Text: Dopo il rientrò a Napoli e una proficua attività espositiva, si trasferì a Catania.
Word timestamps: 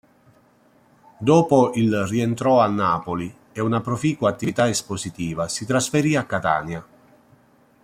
Dopo 1.19 1.73
il 1.75 1.95
rientrò 2.07 2.59
a 2.59 2.67
Napoli 2.67 3.31
e 3.51 3.61
una 3.61 3.81
proficua 3.81 4.31
attività 4.31 4.67
espositiva, 4.67 5.47
si 5.47 5.63
trasferì 5.63 6.15
a 6.15 6.25
Catania. 6.25 6.83